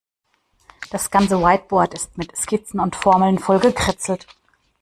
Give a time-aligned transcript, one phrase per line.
[0.89, 4.25] Das ganze Whiteboard ist mit Skizzen und Formeln vollgekritzelt.